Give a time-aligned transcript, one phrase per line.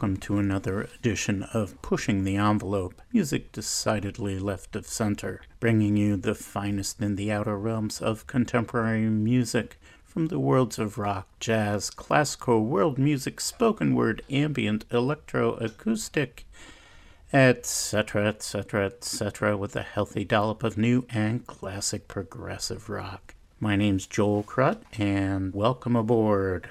[0.00, 6.16] welcome to another edition of Pushing the Envelope, music decidedly left of center, bringing you
[6.16, 11.90] the finest in the outer realms of contemporary music from the worlds of rock, jazz,
[11.90, 16.46] classical, world music, spoken word, ambient, electro, acoustic,
[17.30, 23.34] etc., etc., etc., with a healthy dollop of new and classic progressive rock.
[23.60, 26.70] My name's Joel Krut, and welcome aboard.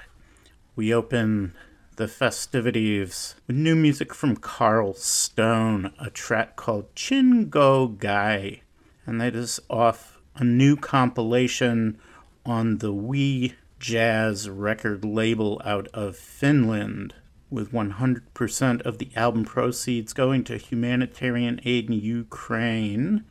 [0.74, 1.54] We open
[2.00, 8.62] the festivities with new music from Carl Stone, a track called Chin-Go Gae,
[9.04, 12.00] and that is off a new compilation
[12.46, 17.12] on the We Jazz record label out of Finland,
[17.50, 23.26] with 100% of the album proceeds going to humanitarian aid in Ukraine.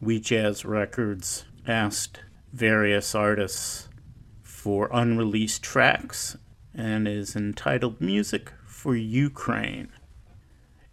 [0.00, 2.20] We Jazz Records asked
[2.54, 3.90] various artists
[4.42, 6.38] for unreleased tracks
[6.74, 9.88] and is entitled Music for Ukraine.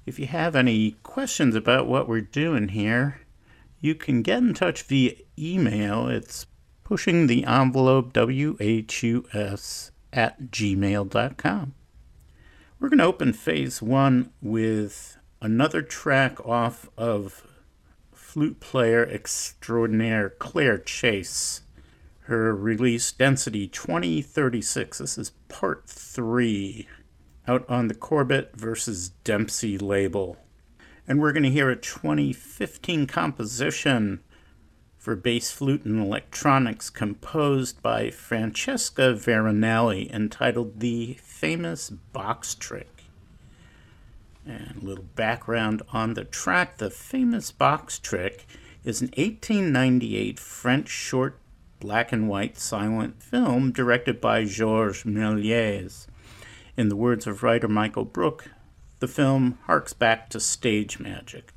[0.06, 3.22] If you have any questions about what we're doing here,
[3.80, 6.08] you can get in touch via email.
[6.08, 6.46] It's
[6.84, 11.74] pushing the envelope WHUS at gmail.com.
[12.80, 17.48] We're going to open phase one with another track off of
[18.12, 21.62] flute player extraordinaire Claire Chase
[22.32, 25.00] her release Density 2036.
[25.00, 26.88] This is part three
[27.46, 30.38] out on the Corbett versus Dempsey label.
[31.06, 34.22] And we're going to hear a 2015 composition
[34.98, 43.04] for bass flute and electronics composed by Francesca Verunelli entitled The Famous Box Trick.
[44.46, 48.48] And a little background on the track The Famous Box Trick
[48.86, 51.41] is an 1898 French short
[51.82, 56.06] black and white silent film directed by Georges Méliès.
[56.78, 58.52] In the words of writer Michael Brook,
[59.00, 61.54] the film harks back to stage magic.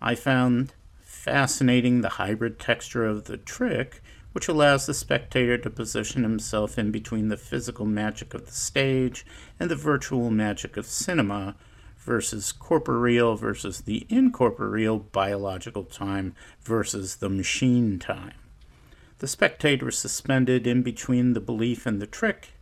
[0.00, 0.72] I found
[1.02, 4.02] fascinating the hybrid texture of the trick,
[4.32, 9.26] which allows the spectator to position himself in between the physical magic of the stage
[9.60, 11.54] and the virtual magic of cinema
[11.98, 18.32] versus corporeal versus the incorporeal biological time versus the machine time.
[19.20, 22.54] The spectator is suspended in between the belief in the trick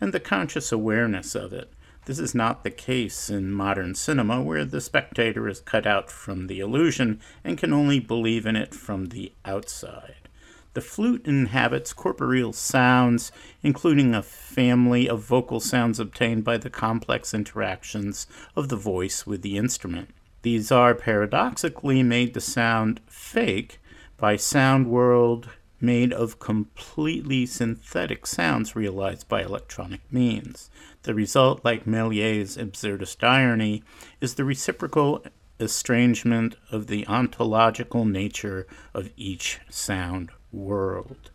[0.00, 1.70] and the conscious awareness of it.
[2.06, 6.46] This is not the case in modern cinema, where the spectator is cut out from
[6.46, 10.30] the illusion and can only believe in it from the outside.
[10.72, 13.30] The flute inhabits corporeal sounds,
[13.62, 19.42] including a family of vocal sounds obtained by the complex interactions of the voice with
[19.42, 20.14] the instrument.
[20.40, 23.80] These are paradoxically made to sound fake
[24.16, 30.70] by sound world made of completely synthetic sounds realized by electronic means.
[31.02, 33.82] The result, like Méliès' absurdist irony,
[34.20, 35.24] is the reciprocal
[35.60, 41.30] estrangement of the ontological nature of each sound world.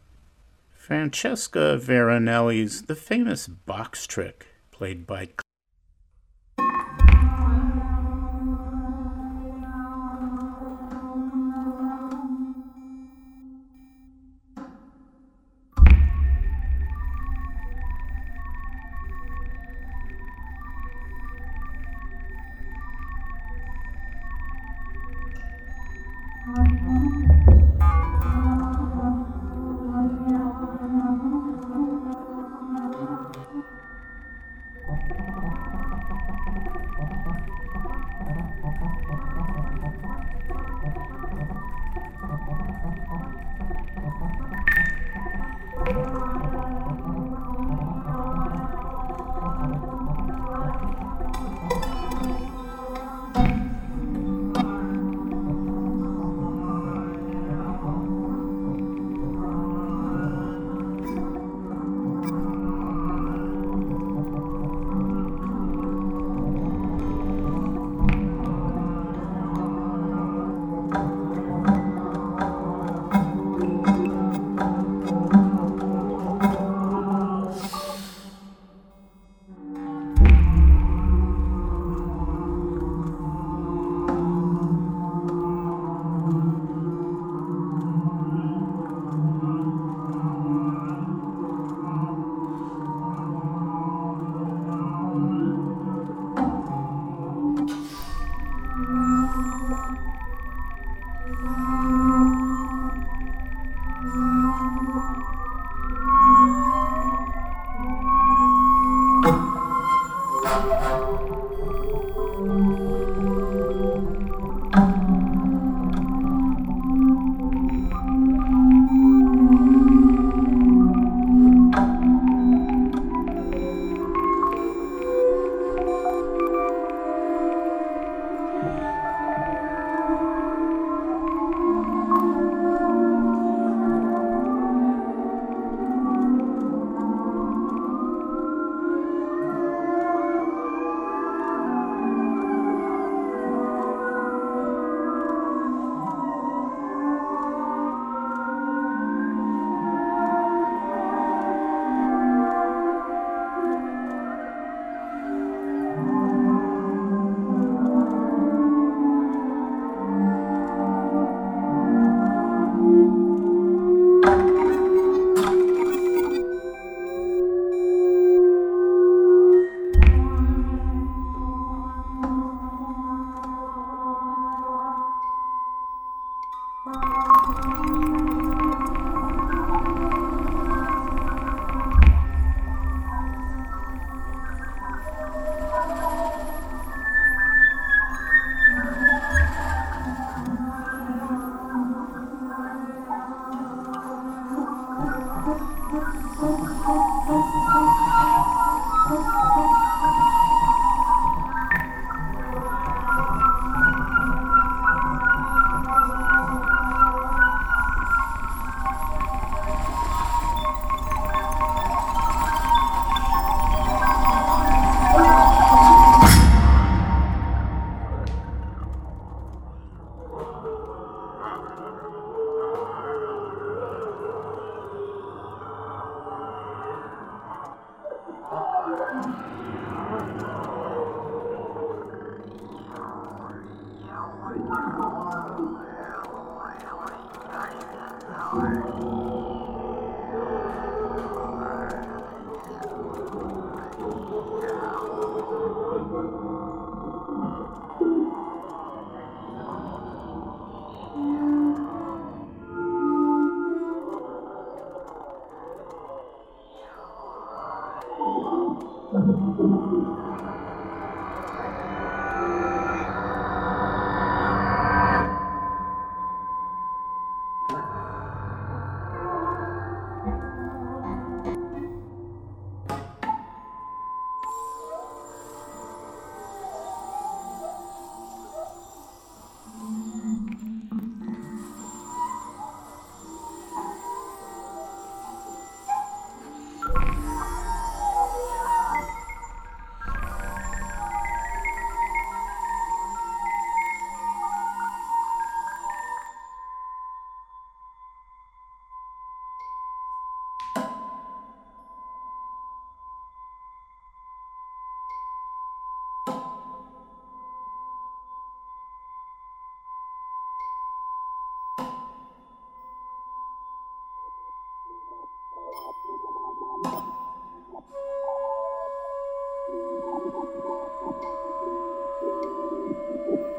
[0.74, 5.30] Francesca Verunelli's The Famous Box Trick, played by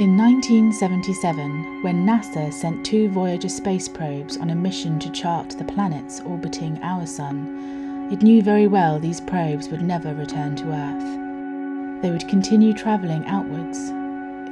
[0.00, 5.64] In 1977, when NASA sent two Voyager space probes on a mission to chart the
[5.66, 12.00] planets orbiting our Sun, it knew very well these probes would never return to Earth.
[12.00, 13.90] They would continue travelling outwards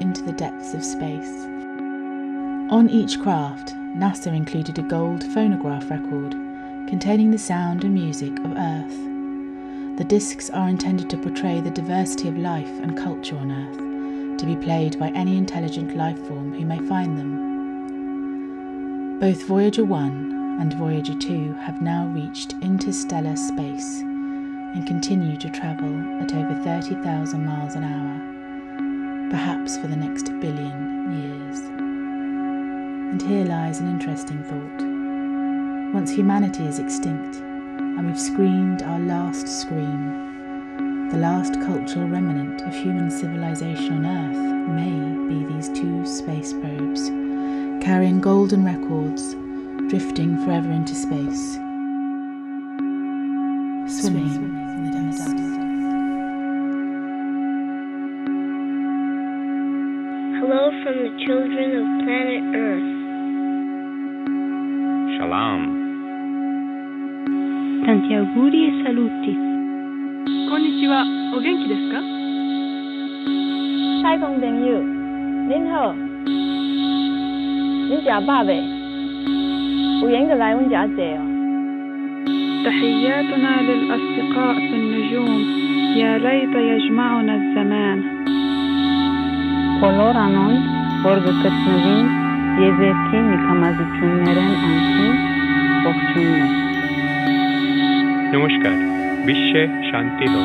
[0.03, 1.47] into the depths of space.
[2.71, 6.33] On each craft, NASA included a gold phonograph record
[6.91, 9.97] containing the sound and music of Earth.
[9.97, 13.88] The discs are intended to portray the diversity of life and culture on Earth,
[14.39, 17.49] to be played by any intelligent life form who may find them.
[19.21, 25.93] Both Voyager 1 and Voyager 2 have now reached interstellar space and continue to travel
[26.23, 31.59] at over 30,000 miles an hour, perhaps for the next billion years.
[33.11, 34.83] And here lies an interesting thought.
[35.95, 40.18] Once humanity is extinct, and we've screamed our last scream,
[41.11, 44.93] the last cultural remnant of human civilization on Earth may
[45.27, 47.09] be these two space probes,
[47.83, 49.35] carrying golden records,
[49.89, 51.55] drifting forever into space,
[54.01, 54.35] swimming.
[54.35, 54.58] in
[74.18, 74.80] 蔡朋友，
[75.50, 75.94] 您好，
[77.90, 78.50] 恁食饱未？
[80.02, 81.22] 有闲就来阮遮坐哦。
[82.64, 85.40] تحياتنا للأصدقاء في النجوم
[85.98, 88.00] يا ليت يجمعنا الزمان
[89.84, 90.64] Բոլոր անոնց,
[91.04, 92.08] որ գտնվին
[92.64, 95.16] եզերքի մի կամազություններեն անցին,
[95.88, 96.52] ողջույններ։
[98.32, 98.76] Namaskar.
[99.28, 100.40] Vishe Shanti Ho.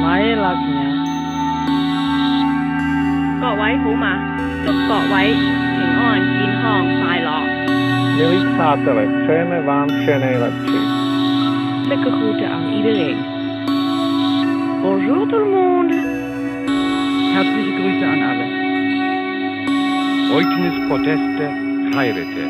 [0.00, 0.04] 买
[0.36, 0.87] 啦，朋友。
[3.39, 4.19] 各位好嘛，
[4.65, 7.27] 祝各位平安、健康、快樂。
[8.17, 10.29] Millie saattelen schöne Wandschöne
[11.87, 13.17] Lekker groeten aan iedereen.
[14.83, 15.95] Bonjour tout le monde.
[17.33, 18.45] Herzliche Grüße an alle.
[20.35, 21.45] Oiknis Podeste
[21.95, 22.43] Heirete.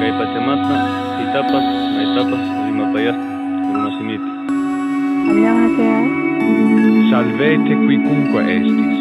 [0.00, 0.78] Kai patemata,
[1.20, 1.66] etapas,
[2.04, 3.12] etapas, rimapaya,
[3.68, 4.22] rimasinit.
[7.10, 8.99] Salvete qui cunque estis.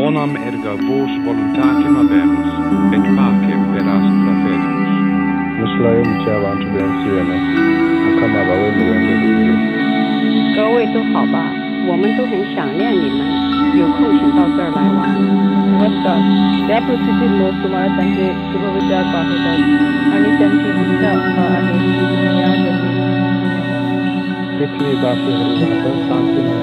[0.00, 2.50] Bonam erga vos voluntatem habemus,
[2.96, 4.92] et pacem per astra ferimus.
[5.58, 7.36] Musulayo mu cy'abantu benshi bene
[8.04, 9.54] mukama abawemerera ngo bige
[10.56, 11.36] 各位都好吧？
[11.86, 13.20] 我们都很想念你们，
[13.76, 14.98] 有空请到这儿来玩。
[15.76, 16.20] नमस्कार
[16.66, 19.60] त्यापरिस्थितीत लोक तुम्हाला त्यांचे शुभविचार पाठवतात
[20.12, 21.12] आणि त्यांची इच्छा
[21.44, 22.96] आहे की तुम्ही या जगात
[24.56, 26.54] पृथ्वीवासीहरू मात्र शान्तिमय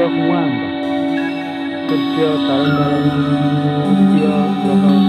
[0.00, 0.52] gue kuang
[1.84, 3.04] kerja tarik-tarik
[3.84, 4.32] kerja
[4.64, 5.04] belakang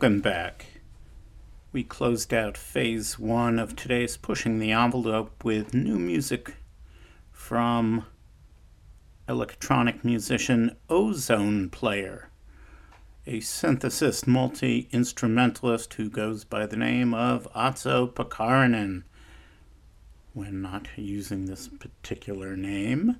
[0.00, 0.64] Welcome back.
[1.72, 6.54] We closed out phase one of today's Pushing the Envelope with new music
[7.30, 8.06] from
[9.28, 12.30] electronic musician Ozone Player,
[13.26, 19.02] a synthesist multi instrumentalist who goes by the name of Otso Pakarinen.
[20.32, 23.16] When not using this particular name,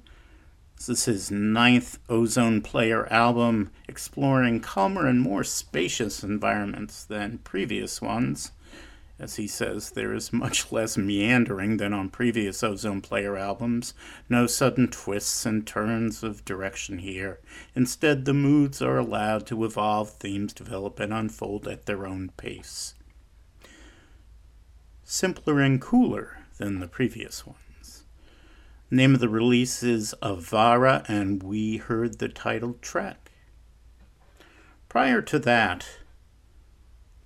[0.86, 8.00] this is his ninth Ozone Player album, exploring calmer and more spacious environments than previous
[8.00, 8.52] ones.
[9.18, 13.92] As he says, there is much less meandering than on previous Ozone Player albums.
[14.30, 17.40] No sudden twists and turns of direction here.
[17.76, 22.94] Instead, the moods are allowed to evolve, themes develop and unfold at their own pace.
[25.04, 27.56] Simpler and cooler than the previous one.
[28.92, 33.30] Name of the release is Avara, and we heard the title track.
[34.88, 35.86] Prior to that,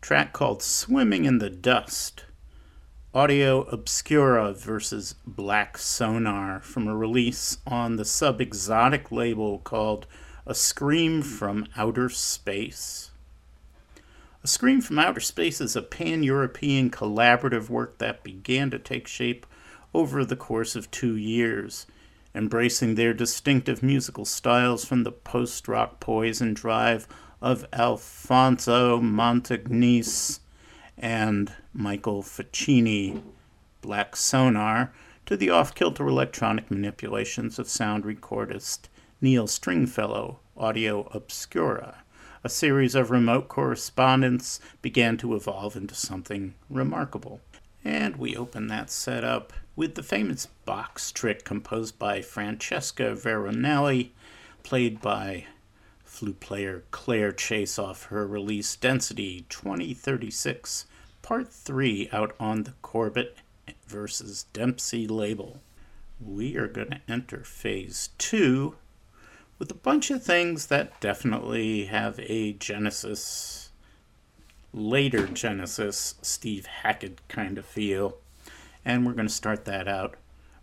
[0.02, 2.24] track called Swimming in the Dust,
[3.14, 10.06] Audio Obscura versus Black Sonar from a release on the Subexotic label called
[10.44, 13.10] A Scream from Outer Space.
[14.42, 19.08] A Scream from Outer Space is a pan European collaborative work that began to take
[19.08, 19.46] shape
[19.94, 21.86] over the course of two years,
[22.34, 27.06] embracing their distinctive musical styles from the post rock poise and drive
[27.40, 30.40] of Alfonso Montagnese
[30.98, 33.22] and Michael Facchini,
[33.80, 34.92] Black Sonar,
[35.26, 38.88] to the off kilter electronic manipulations of sound recordist
[39.20, 42.02] Neil Stringfellow, Audio Obscura.
[42.42, 47.40] A series of remote correspondence began to evolve into something remarkable.
[47.84, 54.10] And we open that set up with the famous box trick composed by Francesca Verunelli,
[54.62, 55.46] played by
[56.02, 60.86] flute player Claire Chase off her release Density 2036,
[61.22, 63.36] Part 3, out on the Corbett
[63.86, 65.60] versus Dempsey label.
[66.24, 68.76] We are going to enter phase 2
[69.58, 73.63] with a bunch of things that definitely have a Genesis,
[74.74, 78.16] later Genesis, Steve Hackett kind of feel.
[78.84, 80.16] And we're going to start that out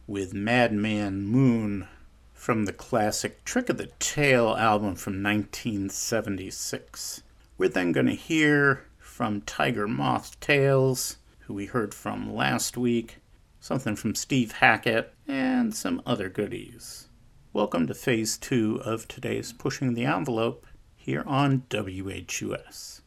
[0.06, 1.88] with Madman Moon
[2.34, 7.24] from the classic Trick of the Tail album from 1976.
[7.58, 13.20] We're then going to hear from Tiger Moth Tales, who we heard from last week,
[13.62, 17.08] something from Steve Hackett, and some other goodies.
[17.54, 23.01] Welcome to phase two of today's Pushing the Envelope here on WHUS.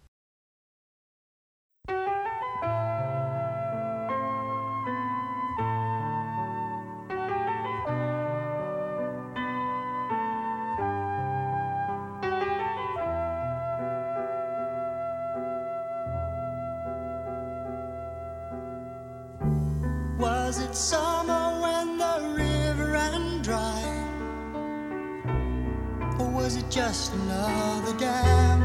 [26.74, 28.60] Just another dam?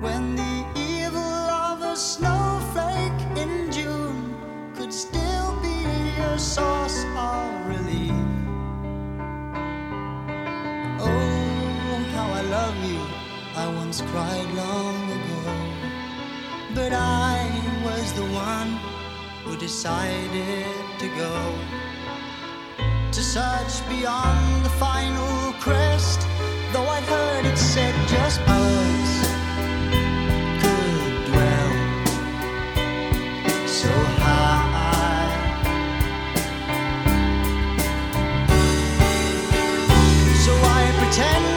[0.00, 4.36] When the evil of a snowflake in June
[4.76, 5.82] could still be
[6.20, 8.12] a source of relief.
[11.00, 13.02] Oh, how I love you,
[13.56, 15.42] I once cried long ago.
[16.76, 17.50] But I
[17.84, 18.78] was the one
[19.42, 21.32] who decided to go
[23.26, 26.20] search beyond the final crest.
[26.72, 29.14] Though I'd heard it said just birds
[30.62, 31.72] could dwell
[33.66, 35.32] so high.
[40.44, 41.55] So I pretended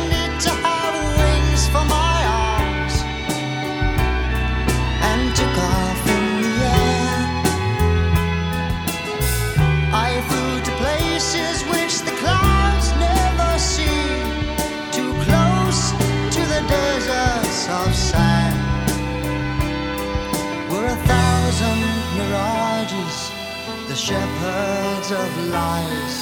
[24.10, 26.18] shepherds of lies,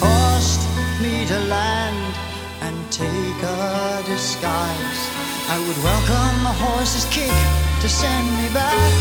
[0.00, 0.64] forced
[1.02, 2.14] me to land
[2.62, 5.00] and take a disguise.
[5.54, 7.36] I would welcome a horse's kick
[7.82, 8.94] to send me back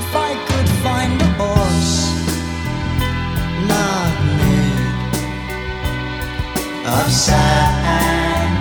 [0.00, 1.96] if I could find a horse
[3.74, 5.14] not made
[6.94, 8.54] of sand.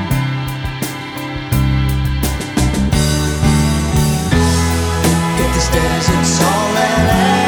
[5.41, 7.38] If this desert's all there'll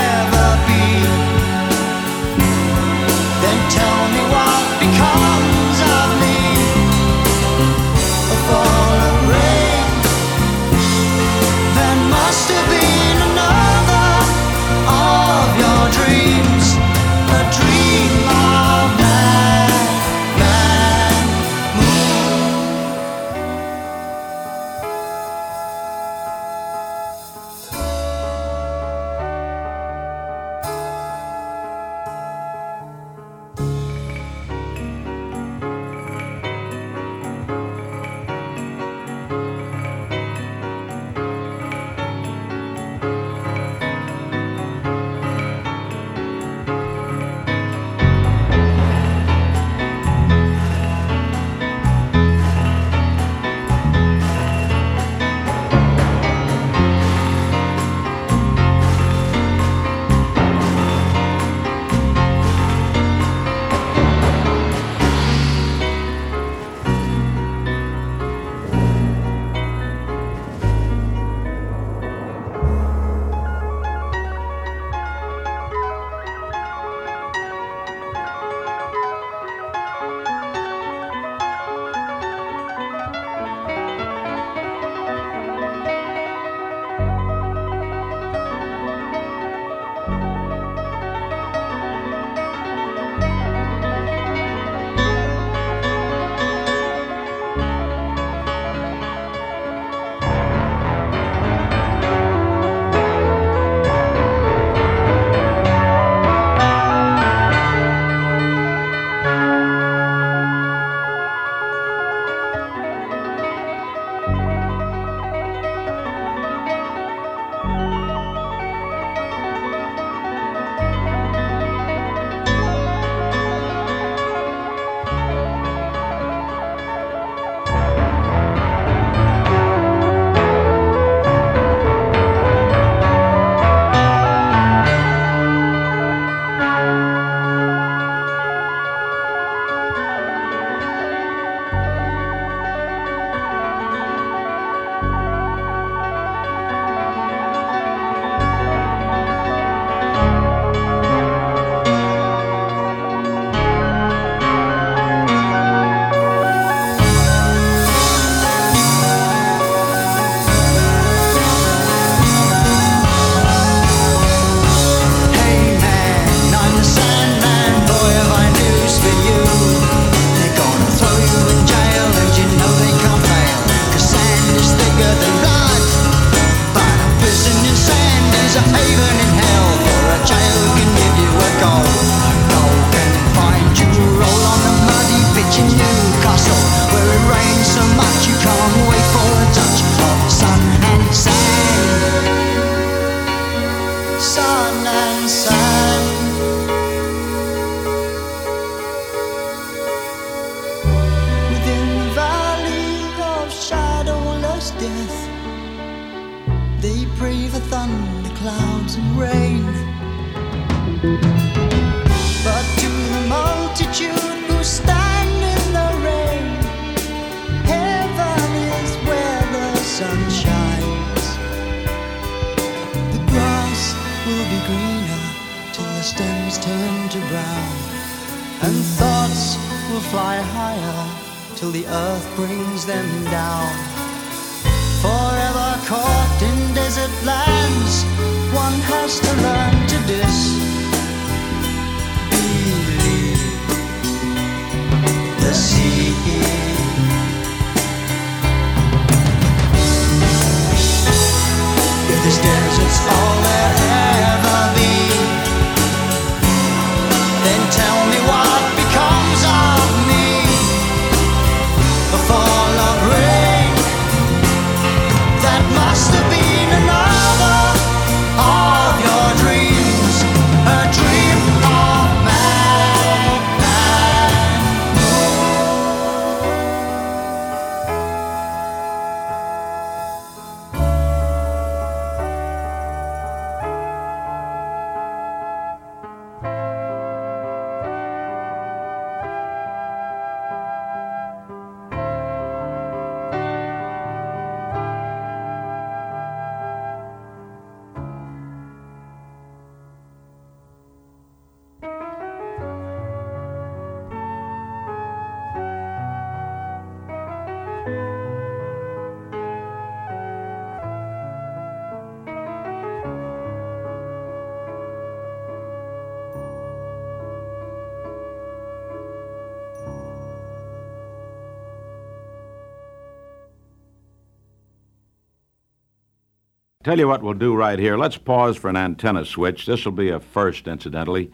[326.91, 327.95] Tell you what we'll do right here.
[327.95, 329.65] Let's pause for an antenna switch.
[329.65, 331.31] This will be a first, incidentally.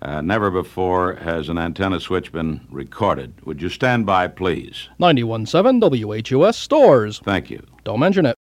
[0.00, 3.44] Uh, never before has an antenna switch been recorded.
[3.44, 4.88] Would you stand by, please?
[5.00, 7.18] 91.7 WHUS Storrs.
[7.18, 7.66] Thank you.
[7.82, 8.37] Don't mention it.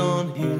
[0.00, 0.59] on you.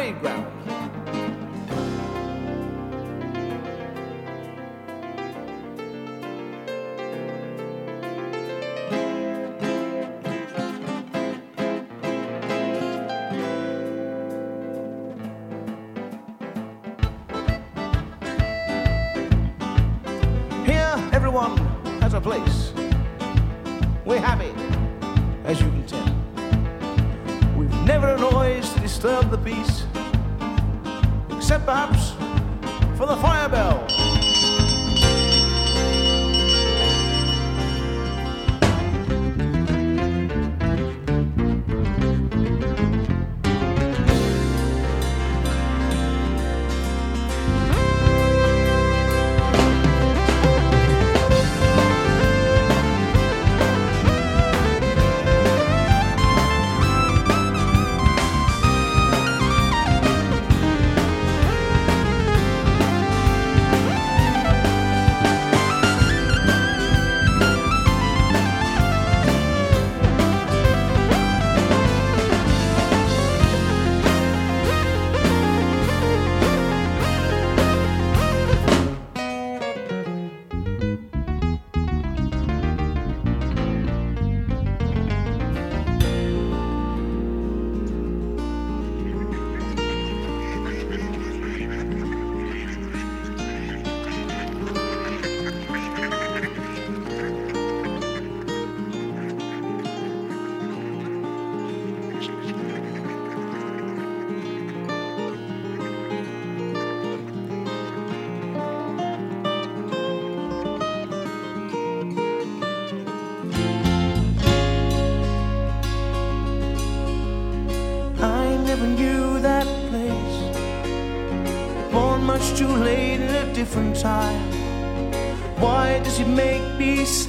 [0.00, 0.79] parade ground.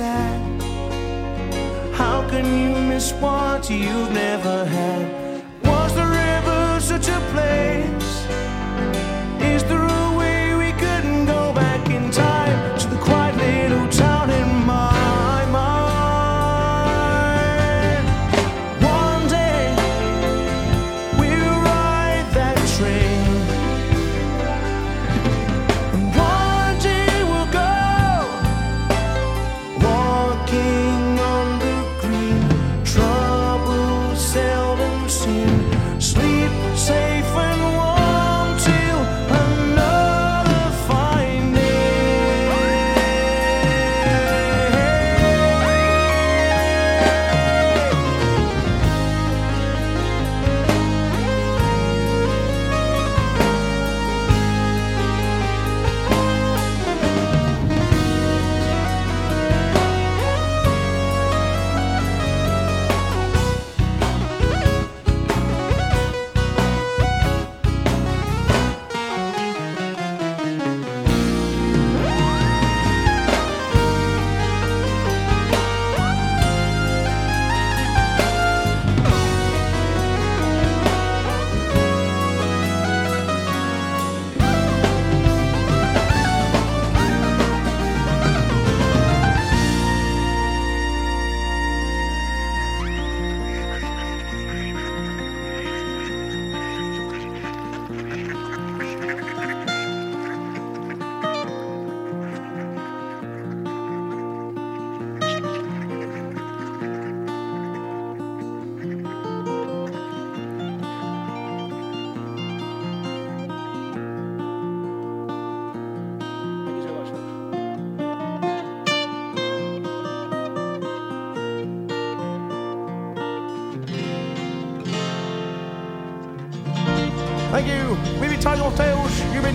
[0.01, 0.61] sad.
[1.93, 4.80] How can you miss what you've never had?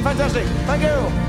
[0.07, 0.47] Fantastic.
[0.69, 1.26] Thank you.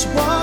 [0.00, 0.39] As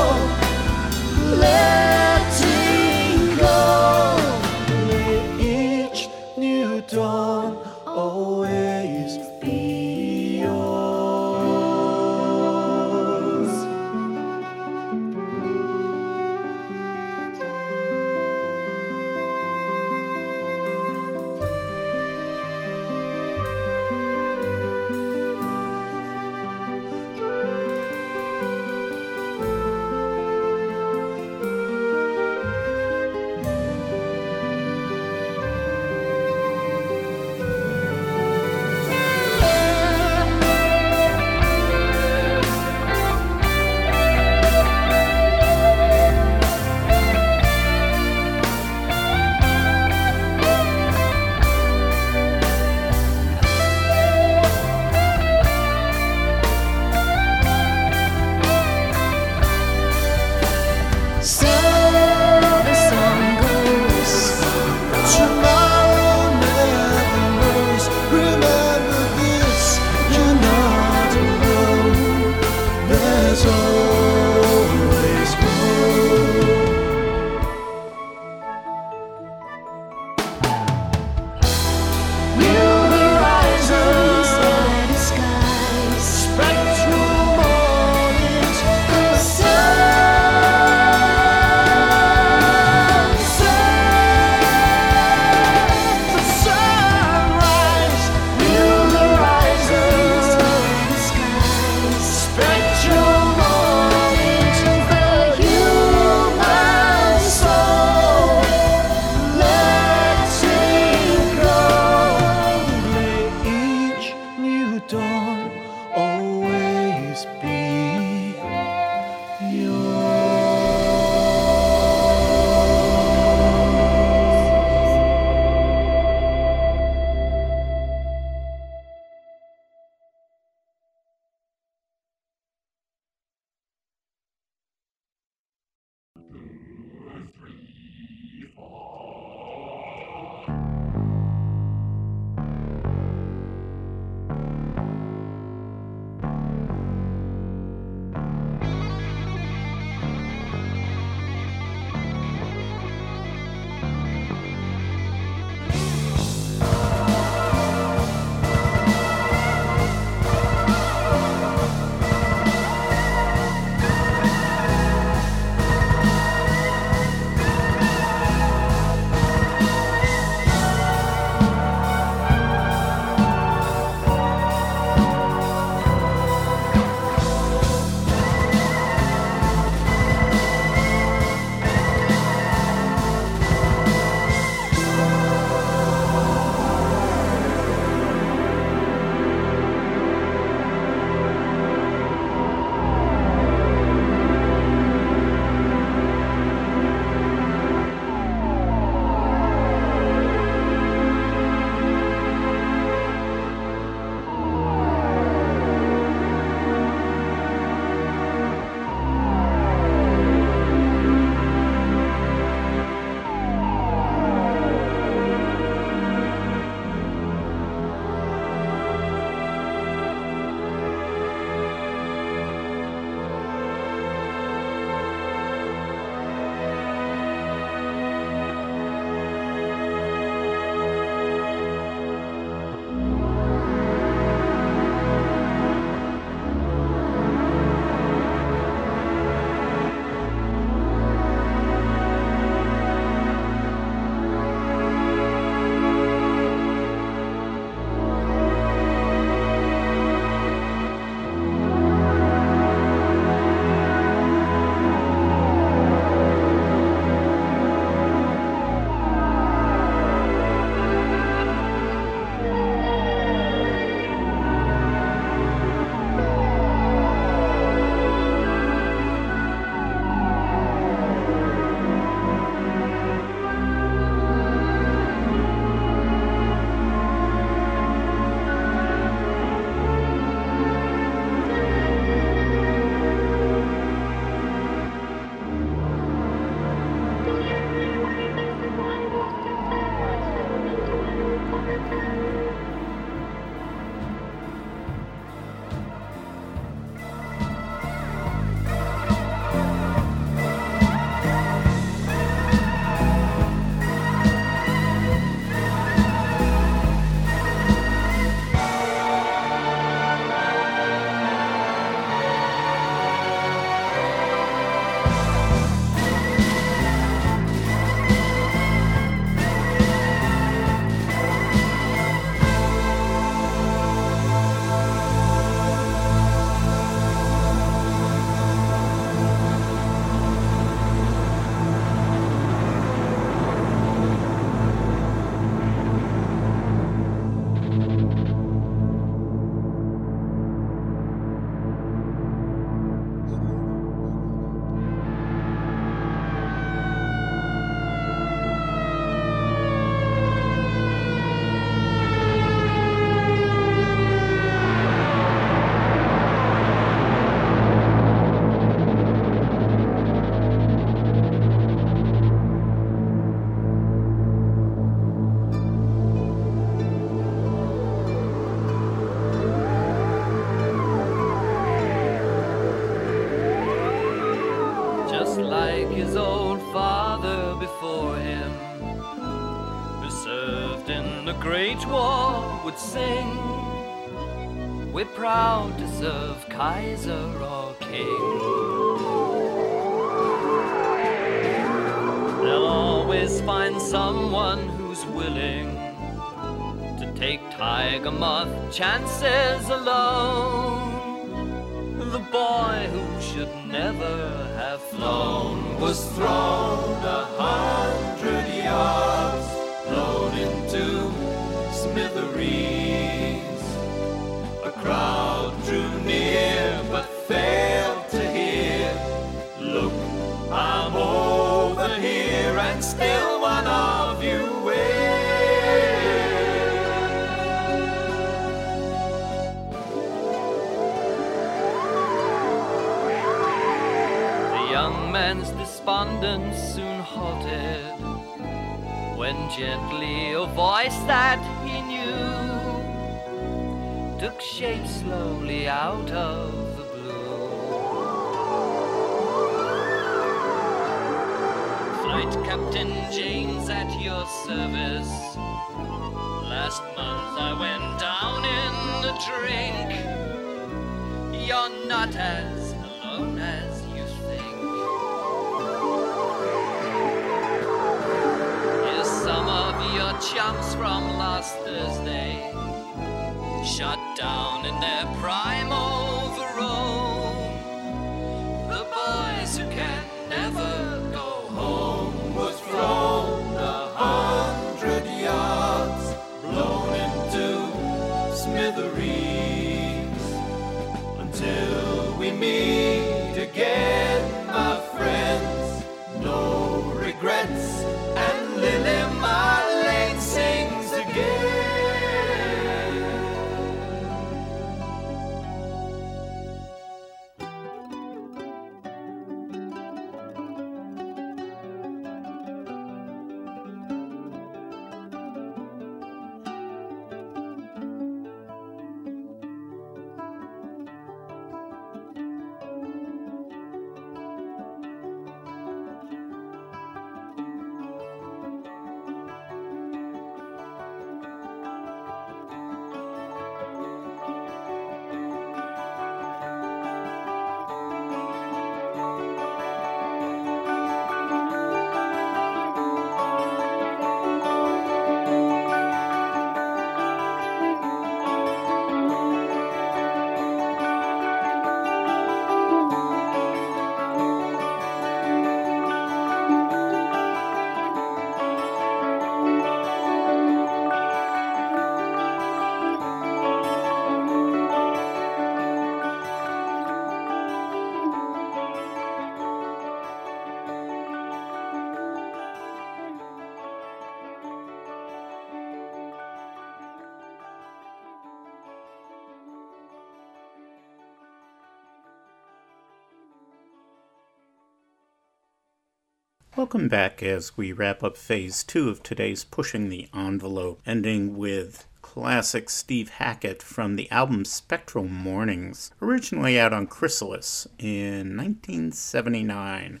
[586.56, 591.86] Welcome back as we wrap up phase two of today's Pushing the Envelope, ending with
[592.00, 600.00] classic Steve Hackett from the album Spectral Mornings, originally out on Chrysalis in 1979.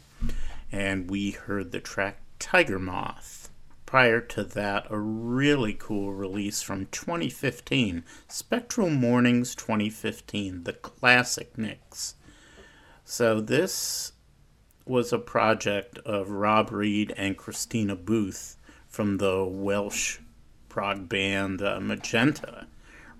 [0.72, 3.50] And we heard the track Tiger Moth.
[3.84, 12.14] Prior to that, a really cool release from 2015, Spectral Mornings 2015, the classic mix.
[13.04, 14.12] So this
[14.86, 18.56] was a project of Rob Reed and Christina Booth
[18.88, 20.18] from the Welsh
[20.68, 22.68] prog band uh, Magenta,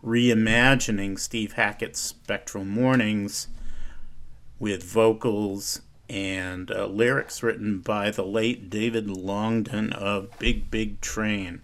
[0.02, 3.48] reimagining Steve Hackett's Spectral Mornings
[4.60, 11.62] with vocals and uh, lyrics written by the late David Longdon of Big Big Train.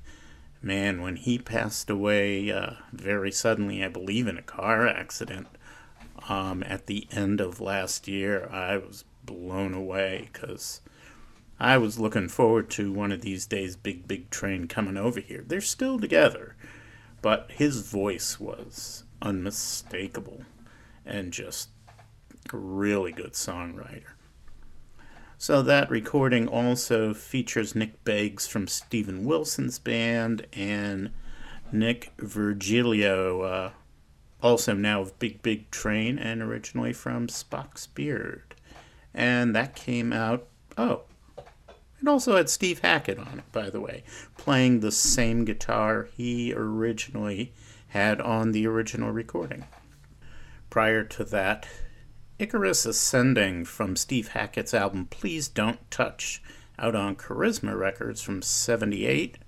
[0.61, 5.47] Man, when he passed away uh, very suddenly, I believe in a car accident
[6.29, 10.81] um, at the end of last year, I was blown away because
[11.59, 15.45] I was looking forward to one of these days Big Big Train coming over here.
[15.47, 16.57] They're still together,
[17.21, 20.43] but his voice was unmistakable
[21.07, 21.69] and just
[22.53, 24.15] a really good songwriter.
[25.39, 31.11] So that recording also features Nick Beggs from Steven Wilson's band and
[31.73, 33.71] Nick Virgilio, uh,
[34.43, 38.52] also now of Big Big Train and originally from Spock's Beard
[39.15, 40.47] and that came out.
[40.77, 41.03] Oh,
[42.01, 44.03] It also had Steve Hackett on it, by the way,
[44.37, 47.53] playing the same guitar he originally
[47.89, 49.65] had on the original recording.
[50.71, 51.67] Prior to that,
[52.39, 56.43] Icarus Ascending from Steve Hackett's album Please Don't Touch,
[56.79, 59.39] out on Charisma Records from 78,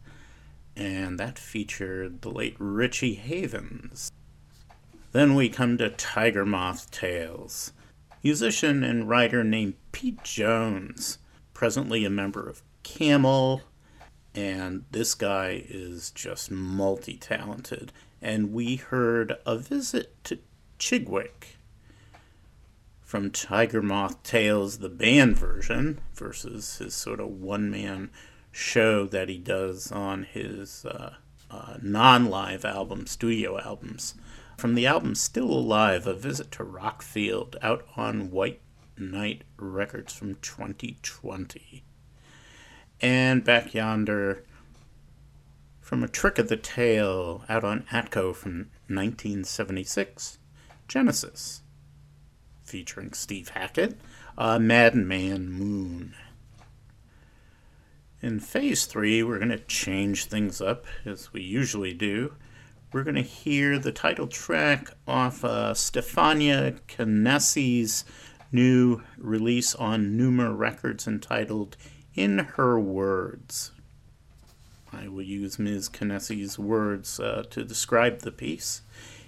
[0.77, 4.13] and that featured the late Richie Havens.
[5.13, 7.73] Then we come to Tiger Moth Tales.
[8.25, 11.19] Musician and writer named Pete Jones,
[11.53, 13.61] presently a member of Camel,
[14.35, 17.93] and this guy is just multi talented.
[18.23, 20.39] And we heard a visit to
[20.79, 21.59] Chigwick
[23.03, 28.11] from Tiger Moth Tales, the band version, versus his sort of one man
[28.51, 31.17] show that he does on his uh,
[31.51, 34.15] uh, non live album, studio albums.
[34.57, 38.61] From the album Still Alive, A Visit to Rockfield, out on White
[38.97, 41.85] Knight Records from 2020.
[43.01, 44.45] And back yonder,
[45.81, 50.39] from A Trick of the Tail, out on Atco from 1976,
[50.89, 51.63] Genesis,
[52.63, 53.99] featuring Steve Hackett,
[54.39, 56.15] uh, Madman Moon.
[58.23, 62.35] In phase three, we're going to change things up as we usually do.
[62.95, 68.05] We're going to hear the title track off uh, Stefania Canessi's
[68.53, 71.77] new release on Numa Records entitled
[72.15, 73.73] In Her Words.
[74.93, 75.89] I will use Ms.
[75.89, 78.83] Canessi's words uh, to describe the piece.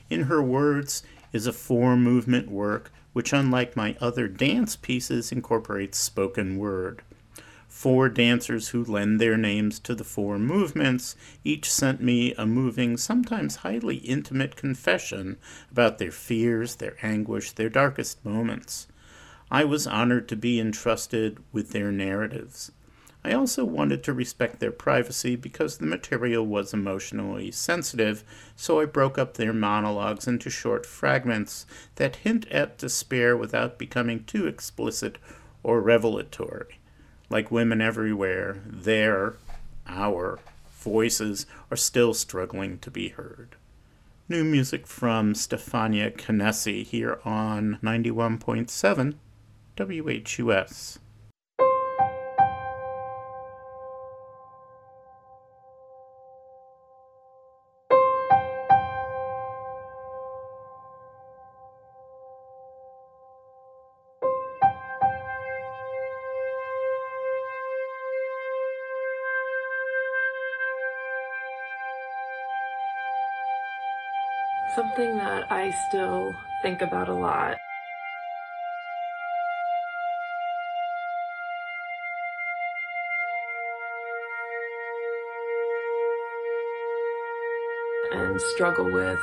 [0.09, 1.03] In Her Words
[1.33, 7.03] is a four movement work which, unlike my other dance pieces, incorporates spoken word
[7.77, 12.97] four dancers who lend their names to the four movements each sent me a moving,
[12.97, 15.37] sometimes highly intimate confession
[15.71, 18.87] about their fears, their anguish, their darkest moments.
[19.51, 22.73] I was honored to be entrusted with their narratives.
[23.23, 28.25] I also wanted to respect their privacy because the material was emotionally sensitive,
[28.57, 31.67] so I broke up their monologues into short fragments
[31.97, 35.19] that hint at despair without becoming too explicit
[35.63, 36.79] or revelatory
[37.29, 39.35] like women everywhere, their,
[39.87, 40.39] our
[40.71, 43.57] voices are still struggling to be heard.
[44.29, 49.15] New music from Stefania Canessi here on 91.7
[49.77, 50.99] WHUS.
[75.67, 76.33] I still
[76.63, 77.59] think about a lot.
[88.13, 89.19] And struggle with.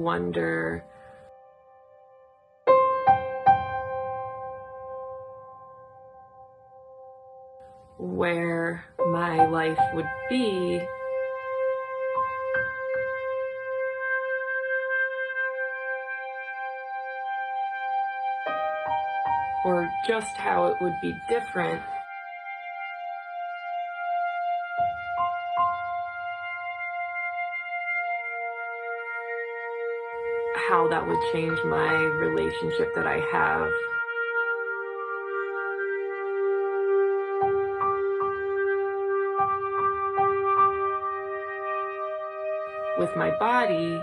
[0.00, 0.84] Wonder.
[7.98, 10.80] Where my life would be.
[19.64, 21.82] Or just how it would be different
[30.54, 33.70] how that would change my relationship that I have
[42.98, 44.02] with my body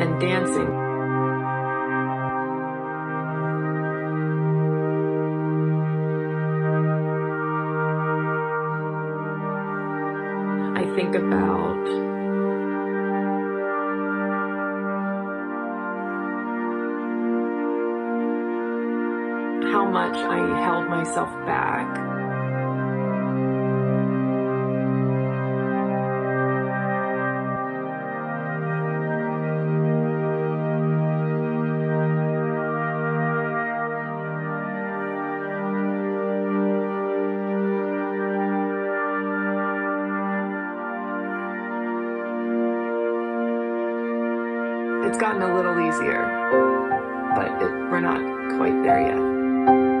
[0.00, 0.89] and dancing.
[11.20, 11.49] About
[45.20, 46.24] gotten a little easier,
[47.36, 49.99] but it, we're not quite there yet.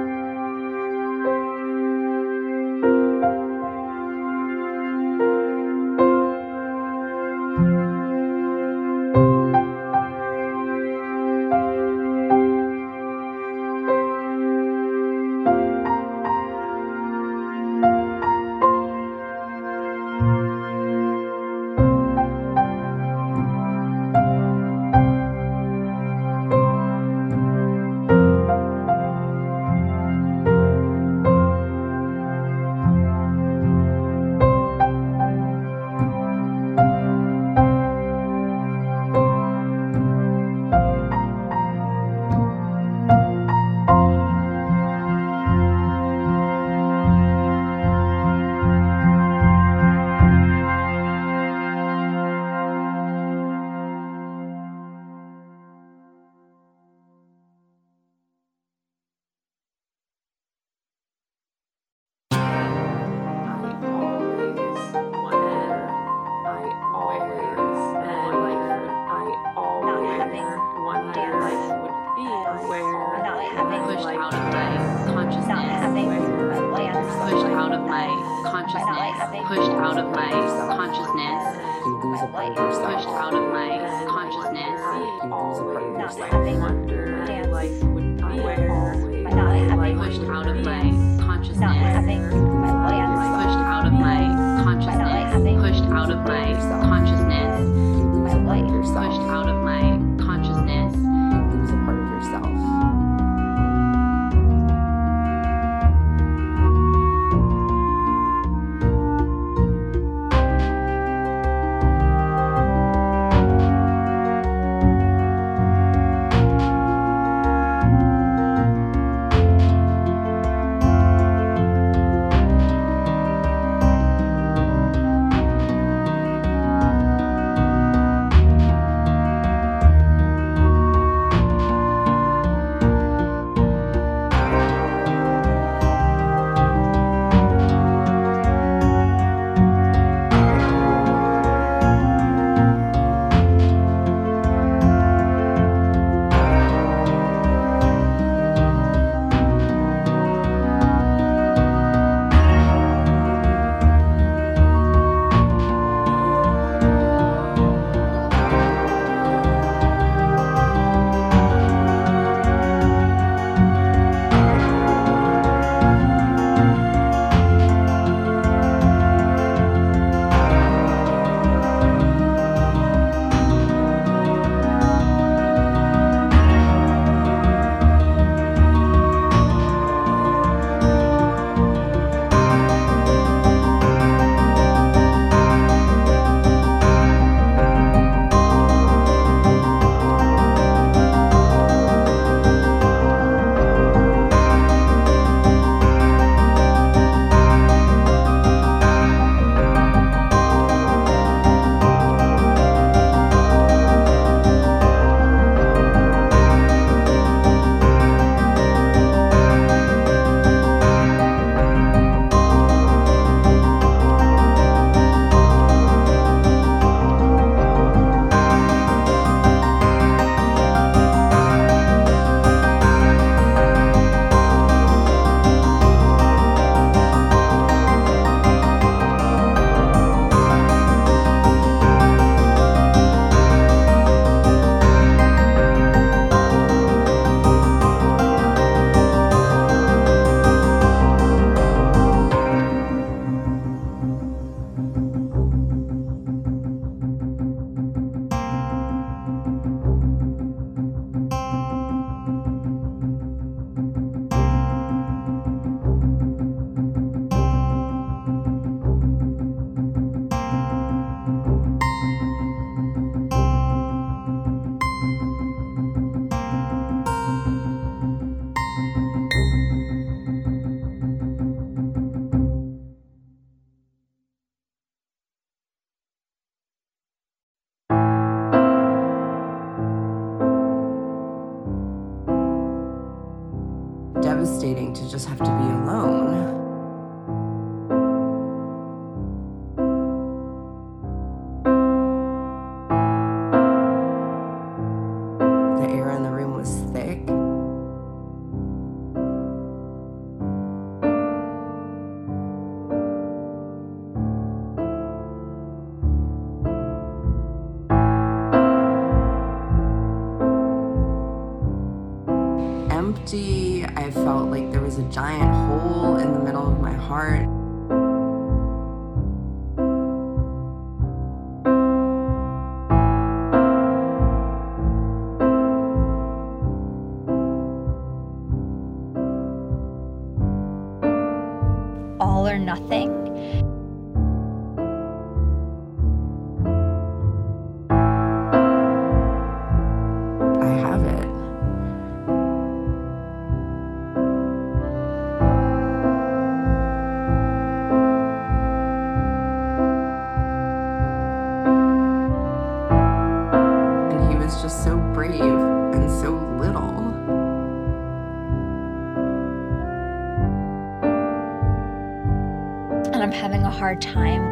[363.90, 364.44] Hard time.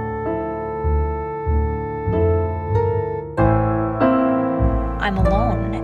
[5.01, 5.77] I'm alone.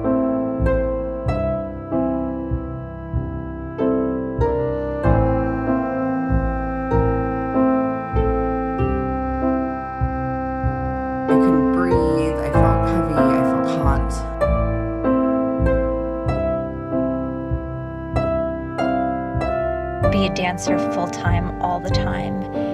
[11.23, 12.35] I couldn't breathe.
[12.35, 13.15] I felt heavy.
[13.15, 14.13] I felt hot.
[20.11, 22.74] Be a dancer full time all the time.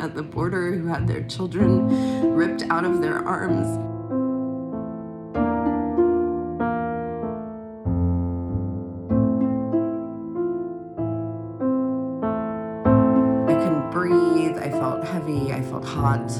[0.00, 3.66] At the border who had their children ripped out of their arms.
[13.46, 14.56] I couldn't breathe.
[14.56, 15.52] I felt heavy.
[15.52, 16.30] I felt hot.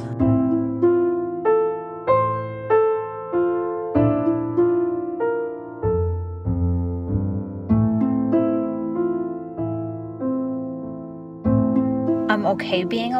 [12.30, 13.12] I'm okay being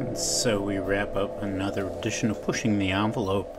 [0.00, 3.54] And so we wrap up another edition of Pushing the Envelope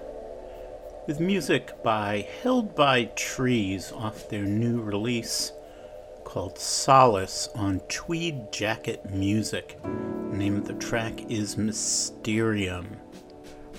[1.07, 5.51] with music by Held by Trees off their new release
[6.23, 9.77] called Solace on Tweed Jacket Music.
[9.84, 12.97] The name of the track is Mysterium.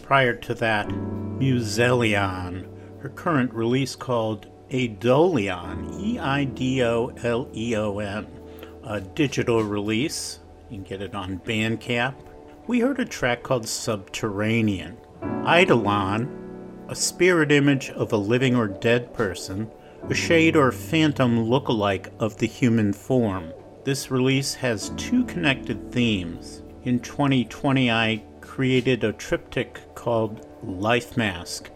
[0.03, 2.69] Prior to that, Muselion,
[3.01, 8.29] her current release called Eidoleon, E I D O L E O N,
[8.85, 10.39] a digital release.
[10.71, 12.15] You can get it on Bandcamp.
[12.69, 14.97] We heard a track called Subterranean.
[15.45, 16.29] Eidolon,
[16.89, 19.69] a spirit image of a living or dead person,
[20.09, 23.53] a shade or phantom look-alike of the human form.
[23.83, 26.63] This release has two connected themes.
[26.85, 31.69] In 2020, I created a triptych called Life Mask,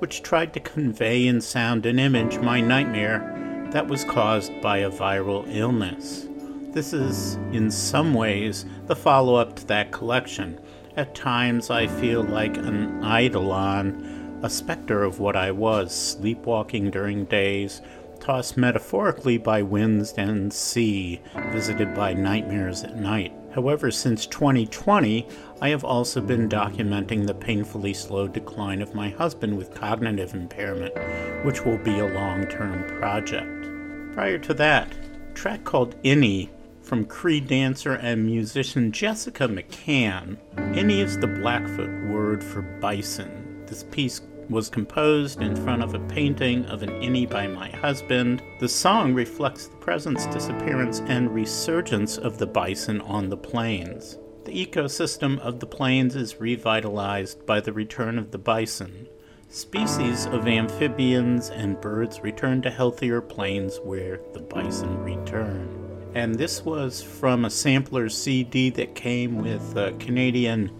[0.00, 4.90] which tried to convey in sound and image my nightmare that was caused by a
[4.90, 6.28] viral illness.
[6.76, 10.60] This is, in some ways, the follow up to that collection.
[10.94, 17.24] At times, I feel like an eidolon, a specter of what I was, sleepwalking during
[17.24, 17.80] days,
[18.20, 23.32] tossed metaphorically by winds and sea, visited by nightmares at night.
[23.54, 25.26] However, since 2020,
[25.62, 30.94] I have also been documenting the painfully slow decline of my husband with cognitive impairment,
[31.42, 33.64] which will be a long term project.
[34.12, 34.92] Prior to that,
[35.30, 36.50] a track called Innie
[36.86, 40.36] from Cree dancer and musician Jessica McMann.
[40.56, 43.64] Innie is the Blackfoot word for bison.
[43.66, 48.40] This piece was composed in front of a painting of an innie by my husband.
[48.60, 54.18] The song reflects the presence, disappearance, and resurgence of the bison on the plains.
[54.44, 59.08] The ecosystem of the plains is revitalized by the return of the bison.
[59.48, 65.75] Species of amphibians and birds return to healthier plains where the bison return.
[66.16, 70.70] And this was from a sampler CD that came with a Canadian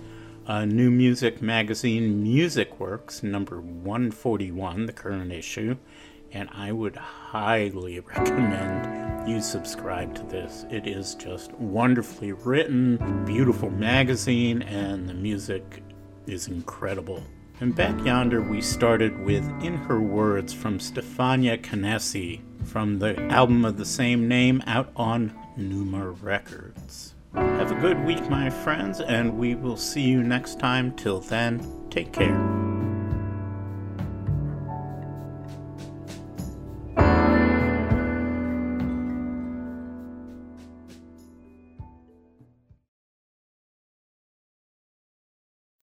[0.47, 5.77] uh, new music magazine, Music Works, number 141, the current issue.
[6.33, 10.65] And I would highly recommend you subscribe to this.
[10.71, 15.83] It is just wonderfully written, beautiful magazine, and the music
[16.27, 17.23] is incredible.
[17.61, 22.41] And back yonder, we started with In Her Words from Stefania Canesi
[22.77, 27.15] from the album of the same name out on Numa Records.
[27.33, 30.93] Have a good week, my friends, and we will see you next time.
[30.93, 32.66] Till then, take care.